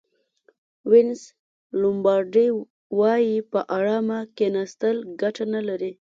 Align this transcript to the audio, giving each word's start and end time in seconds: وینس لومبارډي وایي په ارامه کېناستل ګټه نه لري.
وینس 0.91 1.21
لومبارډي 1.81 2.47
وایي 2.99 3.37
په 3.51 3.59
ارامه 3.77 4.19
کېناستل 4.37 4.95
ګټه 5.21 5.43
نه 5.53 5.61
لري. 5.67 5.91